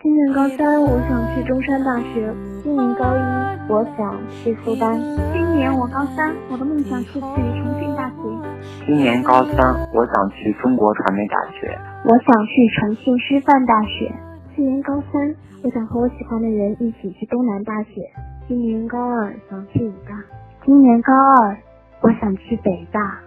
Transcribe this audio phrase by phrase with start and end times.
[0.00, 3.20] 今年高三，我想去中山大学；今年高一，
[3.68, 4.98] 我想去复旦。
[5.32, 8.16] 今年我高三，我的梦想是去重庆大学。
[8.86, 11.78] 今年高三，我想去中国传媒大学。
[12.04, 14.12] 我想去重庆师范大学。
[14.56, 18.10] 今年高三，我想和我喜欢的人一起去东南大学。
[18.48, 20.16] 今年高二，想去武大。
[20.64, 21.56] 今年高二，
[22.00, 23.18] 我想去北大。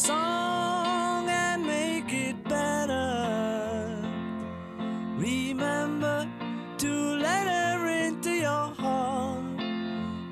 [0.00, 4.00] Song and make it better.
[5.18, 6.26] Remember
[6.78, 9.42] to let her into your heart.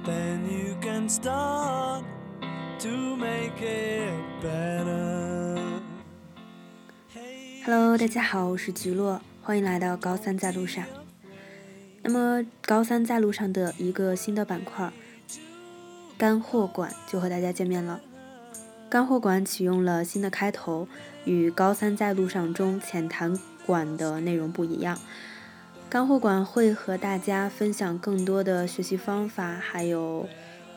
[0.06, 2.02] Then you can start
[2.80, 5.58] to make it better.
[7.66, 10.82] Hello，大家好，我是菊落，欢迎来到高三在路上。
[12.02, 14.90] 那么，高三在路上的一个新的板块——
[16.16, 18.00] 干货馆就和大家见面了。
[18.90, 20.88] 干货馆启用了新的开头，
[21.26, 24.98] 与高三在路上中浅谈馆的内容不一样。
[25.90, 30.26] 干货馆会和大家分享更多的学习方法，还有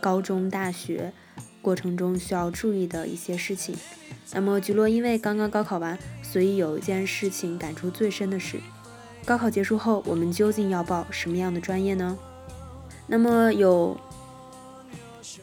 [0.02, 1.14] 高中、大学
[1.62, 3.78] 过程中需要注意的一些事情。
[4.34, 8.60] 那么，菊落因为刚刚高考完，所以有一件事情感触最深的是。
[9.24, 12.18] 高考结束后，我们究竟要报什么样的专业呢？
[13.08, 13.98] 那么有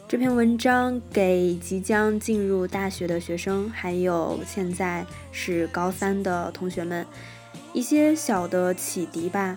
[0.08, 7.06] 这篇文章给即将进入大学的学生，还有现在是高三的同学们
[7.72, 9.56] 一些小的启迪吧。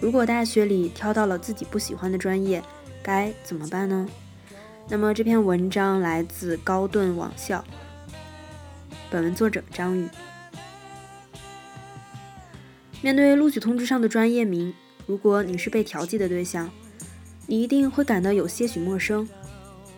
[0.00, 2.62] 如果大学里挑到了自己不喜欢的专业，
[3.02, 4.08] 该怎么办呢？
[4.88, 7.64] 那么这篇文章来自高顿网校，
[9.10, 10.08] 本文作者张宇。
[13.00, 14.74] 面对录取通知上的专业名，
[15.06, 16.68] 如果你是被调剂的对象，
[17.50, 19.26] 你一定会感到有些许陌生。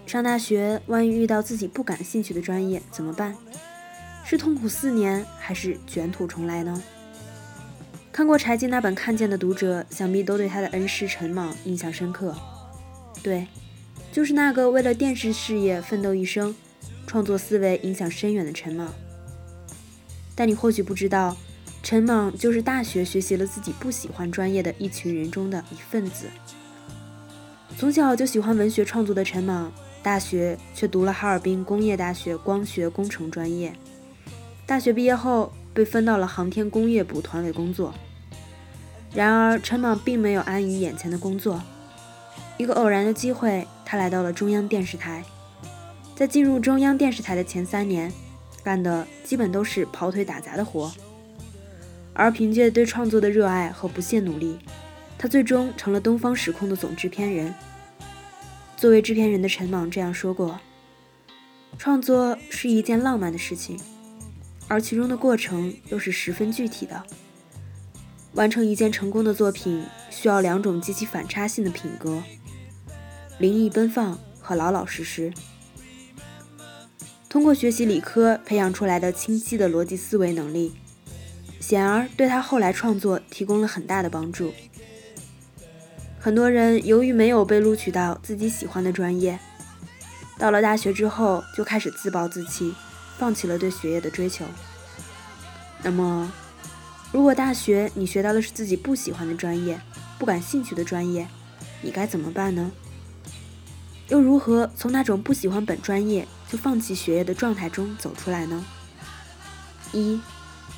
[0.07, 3.37] 上大学，万一遇到自己不感兴趣的专业怎么办？
[4.25, 6.81] 是痛苦四年，还是卷土重来呢？
[8.13, 12.37] 看过柴静那本《看见》的读者，想必都对他的恩师陈莽印象深刻。
[13.21, 13.49] 对，
[14.13, 16.55] 就是那个为了电视事业奋斗一生，
[17.05, 18.95] 创作思维影响深远的陈莽。
[20.37, 21.37] 但你或许不知道。
[21.83, 26.27] 陈莽就是大学学习了自己不喜欢专业的一群人中的一份子。
[27.79, 29.73] 从小就喜欢文学创作的陈莽，
[30.03, 33.73] 大学却读了哈尔滨工业大学光学工程专业。
[34.67, 37.95] 大学毕业后，被分到了航天工业部团委工作。
[39.15, 41.63] 然而，陈莽并没有安于眼前的工作。
[42.59, 45.25] 一个偶然的机会，他来到了中央电视台。
[46.15, 48.13] 在进入中央电视台的前三年，
[48.63, 50.93] 干的基本都是跑腿打杂的活。
[52.13, 54.59] 而凭借对创作的热爱和不懈努力，
[55.23, 57.55] 他最终成了东方时空的总制片人。
[58.75, 60.59] 作为制片人的陈莽这样说过
[61.77, 63.79] ：“创作是一件浪漫的事情，
[64.67, 67.05] 而其中的过程又是十分具体的。
[68.33, 72.23] 完成一件成功的作品，需要两种极其反差性的品格：
[73.39, 75.31] 灵异奔放和老老实实。
[77.29, 80.73] 通过学习理科培养出来的清晰的逻辑思维能力。”
[81.61, 84.53] 显而对他后来创作提供了很大的帮助。
[86.23, 89.39] 很多人由于没有被录取到自己喜欢的专业，
[90.37, 92.75] 到了大学之后就开始自暴自弃，
[93.17, 94.45] 放弃了对学业的追求。
[95.83, 96.31] 那么，
[97.11, 99.81] 如果大学你学到的是自己不喜欢的专业、
[100.19, 101.27] 不感兴趣的专业，
[101.81, 102.71] 你该怎么办呢？
[104.09, 108.63] 又如何从那种不喜欢本专业就放弃学业的状态中走出来呢？
[109.93, 110.21] 一。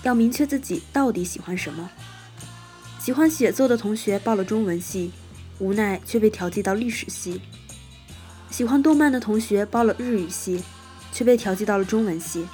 [0.04, 1.88] 要明确自己到底喜欢什么。
[2.98, 5.12] 喜欢写作的同学报了中文系，
[5.62, 7.40] 无奈却被调剂到历史系；
[8.50, 10.60] 喜欢动漫的同学报了日语系，
[11.12, 12.48] 却被调剂到了中文系。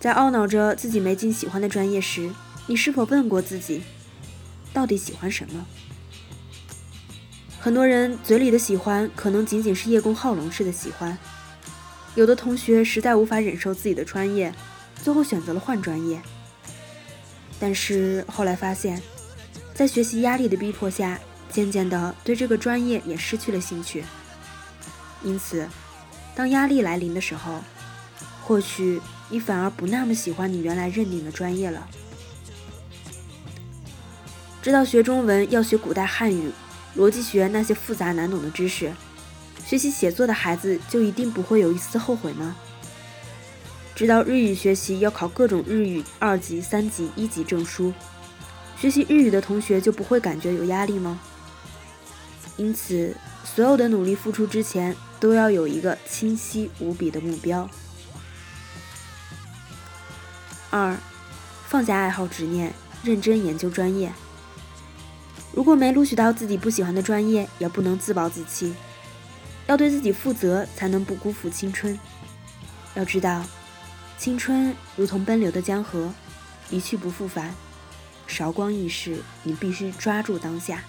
[0.00, 2.30] 在懊恼着自己没进喜欢的专业时，
[2.66, 3.82] 你是否问过自己，
[4.72, 5.64] 到底喜欢什么？
[7.60, 11.16] 很多人嘴里的喜欢，可能仅仅是叶公好龙式的喜欢。
[12.16, 14.52] 有的同学实在无法忍受自己的专业。
[15.00, 16.20] 最后选择了换专业，
[17.60, 19.00] 但是后来发现，
[19.72, 24.04] 在学习压力的逼迫下，渐渐的对这个专业也失去了兴趣。
[25.22, 25.68] 因此，
[26.34, 27.60] 当压力来临的时候，
[28.44, 31.88] 或许你反而不那么喜欢你原来认定的专业了。
[34.62, 36.50] 知道学中文要学古代汉语、
[36.96, 38.92] 逻辑学那些复杂难懂的知识，
[39.64, 42.56] 学习写作的孩子就一定不会有一丝后悔吗？
[43.94, 47.92] 知道日语学习要考各种日语二级、三级、一级证书，
[48.76, 51.18] 学习日语的同学就不会感觉有压力吗？
[52.58, 57.70] 因此，所有的努力付出之前，都要有一个清晰无比的目标。
[60.68, 60.98] 二，
[61.66, 64.12] 放下爱好执念，认真研究专业。
[65.52, 68.74] 如果没录取到自己不喜欢的专业，也不能自暴自弃，
[69.66, 71.98] 要对自己负责，才能不辜负青春。
[72.94, 73.44] 要知道。
[74.18, 76.12] 青春如同奔流的江河，
[76.70, 77.54] 一去不复返。
[78.26, 80.82] 韶光易逝，你必须抓住当下。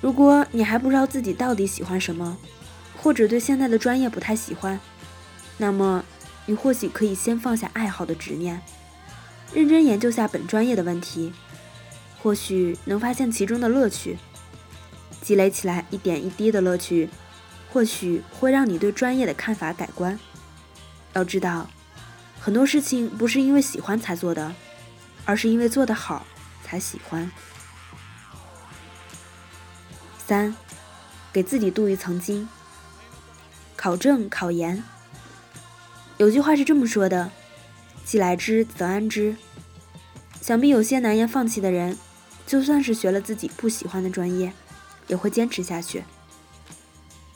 [0.00, 2.36] 如果你还不知道自己到底喜欢什么，
[3.02, 4.80] 或者对现在的专业不太喜欢，
[5.58, 6.04] 那么
[6.46, 8.60] 你或许可以先放下爱好的执念，
[9.52, 11.32] 认真研究下本专业的问题，
[12.22, 14.18] 或许能发现其中的乐趣。
[15.20, 17.10] 积累起来一点一滴的乐趣，
[17.70, 20.18] 或许会让你对专业的看法改观。
[21.12, 21.68] 要知道，
[22.40, 24.54] 很多事情不是因为喜欢才做的，
[25.26, 26.24] 而是因为做得好
[26.64, 27.30] 才喜欢。
[30.30, 30.54] 三，
[31.32, 32.48] 给自己镀一层金。
[33.74, 34.80] 考证、考研，
[36.18, 37.32] 有句话是这么说的
[38.06, 39.34] ：“既来之，则安之。”
[40.40, 41.98] 想必有些难言放弃的人，
[42.46, 44.52] 就算是学了自己不喜欢的专业，
[45.08, 46.04] 也会坚持下去。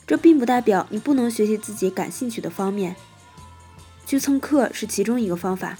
[0.07, 2.95] 这并不代表你不能学习自己感兴趣的方面。
[4.05, 5.77] 去蹭课是其中一个方法，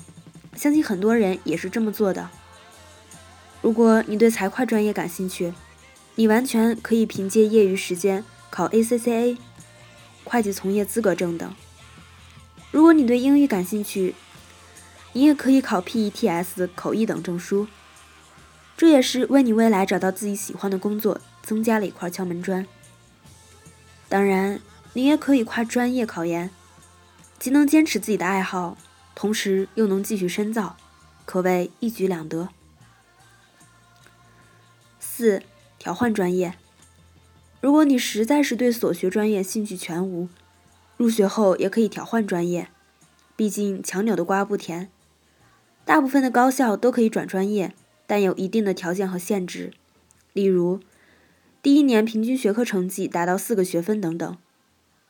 [0.57, 2.29] 相信很多人也是这么做的。
[3.61, 5.53] 如果你对财会专业感兴趣，
[6.15, 9.37] 你完全可以凭借业余时间考 ACCA、
[10.23, 11.53] 会计从业资格证等。
[12.71, 14.15] 如果你对英语感兴趣，
[15.13, 17.67] 你也可以考 PETS 口译等证书，
[18.75, 22.65] 这也是为你未来找到自己喜欢的工作增加了一块敲门砖。
[24.07, 24.59] 当然，
[24.93, 26.49] 你也可以跨专业考研。
[27.37, 28.77] 既能坚持自己的爱好，
[29.13, 30.77] 同时又能继续深造，
[31.25, 32.49] 可谓一举两得。
[34.99, 35.43] 四、
[35.85, 36.55] 调换专业。
[37.61, 40.27] 如果你实在是对所学专业兴趣全无，
[40.97, 42.69] 入学后也可以调换专业，
[43.35, 44.89] 毕竟强扭的瓜不甜。
[45.85, 47.75] 大部分的高校都可以转专业，
[48.07, 49.73] 但有一定的条件和限制，
[50.33, 50.79] 例如
[51.61, 54.37] 第一年平均学科成绩达到四个学分等等。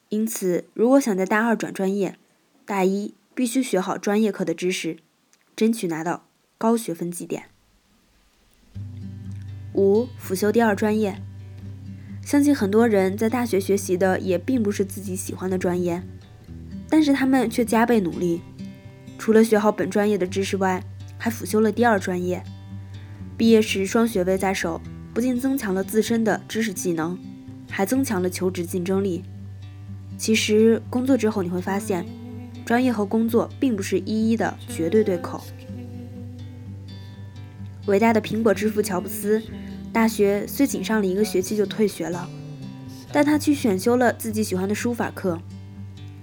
[0.09, 2.19] 因此，如果想在大二转专业，
[2.65, 4.97] 大一必须学好专业课的知识，
[5.55, 6.25] 争取拿到
[6.57, 7.45] 高学分绩点。
[9.75, 11.21] 五辅修第二专业，
[12.23, 16.01] 相信很多人在大学学习的也并不是自己喜欢的专业，
[16.89, 18.41] 但是他们却加倍努力，
[19.17, 20.83] 除了学好本专业的知识外，
[21.17, 22.41] 还辅修了第二专业。
[23.37, 24.81] 毕业时双学位在手，
[25.13, 27.17] 不仅增强了自身的知识技能，
[27.69, 29.23] 还增强了求职竞争力。
[30.17, 32.05] 其实工作之后你会发现。
[32.65, 35.39] 专业和工作并不是一一的绝对对口。
[37.85, 39.39] 伟大的苹果之父乔布斯，
[39.95, 42.27] 大学虽仅上了一个学期就退学了，
[43.13, 45.39] 但他去选修了自己喜欢的书法课。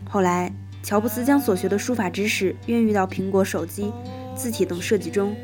[0.07, 0.53] 后来，
[0.83, 3.91] 乔布斯将所学的书法知识运用到苹果手机、
[4.37, 5.35] 字体等设计中，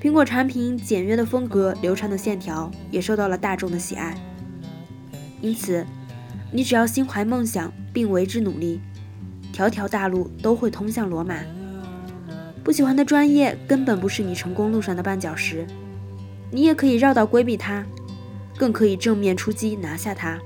[0.00, 4.16] 苹果产品简约的风格、流畅的线条也受到了大众的喜爱。
[5.40, 5.84] 因此，
[6.52, 8.80] 你只要心怀梦想并为之努力。
[9.52, 11.34] 条条大路都会通向罗马。
[12.62, 15.66] 不喜欢的专业根本不是你成功路上的绊脚石，
[16.50, 17.84] 你也可以绕道规避它，
[18.56, 20.38] 更可以正面出击拿下它。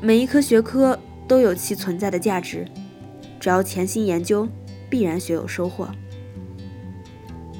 [0.00, 2.66] 每一科学科都有其存在的价值，
[3.38, 4.48] 只要潜心研究，
[4.90, 5.88] 必然学有收获。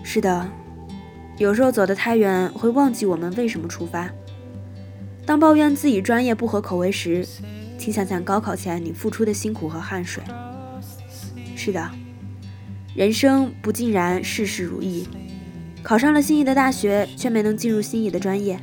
[0.02, 0.48] 是的，
[1.38, 4.10] 有时候走得太远，会忘记我们为什么出发。
[5.24, 7.24] 当抱怨自己专业不合口味时，
[7.78, 10.22] 请想想高考前你付出的辛苦和汗水。
[11.54, 11.90] 是的，
[12.96, 15.06] 人生不尽然事事如意，
[15.82, 18.58] 考上了心仪的大学却没能进入心仪的专业。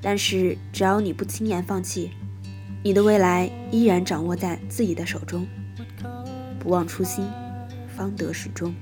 [0.00, 2.10] 但是只要你不轻言放弃，
[2.82, 5.46] 你的未来依然掌握在自己的手中。
[6.58, 7.24] 不忘初心，
[7.96, 8.74] 方得始终。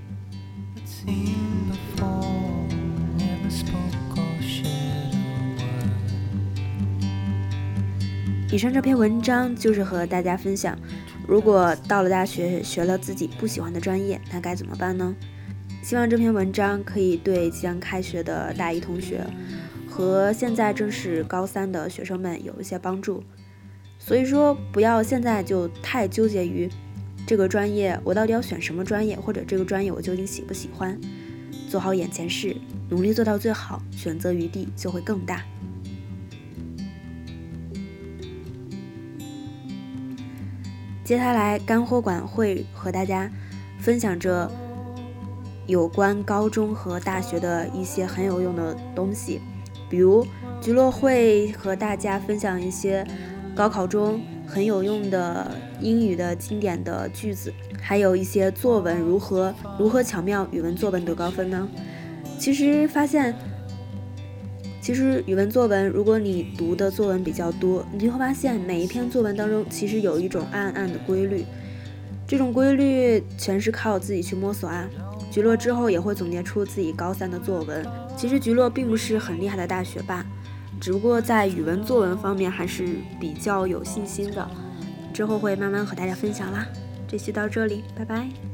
[8.53, 10.79] 以上这篇文章就是和大家分享，
[11.27, 15.15] 如果到了大学学了自己不喜欢的专业，那该怎么办呢？
[15.83, 19.25] 希望这篇文章可以对即将开学的大一同学
[19.89, 23.23] 和现在正是高三的学生们有一些帮助。
[23.99, 26.69] 所以说不要现在就太纠结于
[27.27, 30.99] 这个专业我到底要选什么专业或者这个专业我究竟喜不喜欢。
[31.69, 32.57] 做好眼前事
[32.89, 35.45] 努力做到最好选择余地就会更大。
[41.05, 43.31] 接下来干货馆会和大家
[43.81, 44.51] 分享着
[45.71, 49.41] 有关高中和大学的一些很有用的东西，
[49.89, 50.27] 比如
[50.61, 53.07] 菊落会和大家分享一些
[53.55, 55.51] 高考中很有用的
[55.81, 61.69] 英语的经典的句子，还有一些作文如何如何巧妙语文作文得高分呢？
[62.39, 63.35] 其实发现。
[64.83, 71.45] 其实语文作文，如果你读的作文比较多，你就会发现每一篇作文当中其实有一种暗暗的规律，
[72.27, 74.89] 这种规律全是靠自己去摸索啊。
[75.31, 77.87] 菊落之后也会总结出自己高三的作文。
[78.17, 80.25] 其实菊落并不是很厉害的大学霸，
[80.81, 84.51] 只不过在语文作文方面还是比较有信心的。
[85.13, 86.67] 之后会慢慢和大家分享啦。
[87.07, 88.50] 这期到这里，拜拜。